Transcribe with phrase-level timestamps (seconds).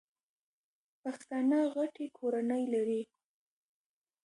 [1.01, 3.01] پښتانه غټي کورنۍ لري.